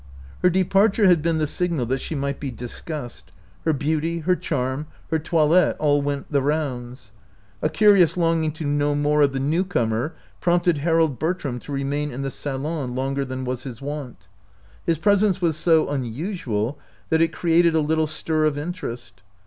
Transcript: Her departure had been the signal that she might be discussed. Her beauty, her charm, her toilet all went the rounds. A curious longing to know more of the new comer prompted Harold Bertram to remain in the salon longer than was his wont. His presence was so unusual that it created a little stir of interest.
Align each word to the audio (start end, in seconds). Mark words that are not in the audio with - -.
Her 0.41 0.49
departure 0.49 1.05
had 1.05 1.21
been 1.21 1.37
the 1.37 1.45
signal 1.45 1.85
that 1.85 2.01
she 2.01 2.15
might 2.15 2.39
be 2.39 2.49
discussed. 2.49 3.31
Her 3.65 3.71
beauty, 3.71 4.21
her 4.21 4.35
charm, 4.35 4.87
her 5.11 5.19
toilet 5.19 5.75
all 5.77 6.01
went 6.01 6.31
the 6.31 6.41
rounds. 6.41 7.11
A 7.61 7.69
curious 7.69 8.17
longing 8.17 8.51
to 8.53 8.65
know 8.65 8.95
more 8.95 9.21
of 9.21 9.31
the 9.31 9.39
new 9.39 9.63
comer 9.63 10.15
prompted 10.39 10.79
Harold 10.79 11.19
Bertram 11.19 11.59
to 11.59 11.71
remain 11.71 12.09
in 12.09 12.23
the 12.23 12.31
salon 12.31 12.95
longer 12.95 13.23
than 13.23 13.45
was 13.45 13.61
his 13.61 13.79
wont. 13.79 14.27
His 14.83 14.97
presence 14.97 15.39
was 15.39 15.55
so 15.55 15.87
unusual 15.87 16.79
that 17.09 17.21
it 17.21 17.31
created 17.31 17.75
a 17.75 17.79
little 17.79 18.07
stir 18.07 18.45
of 18.45 18.57
interest. 18.57 19.21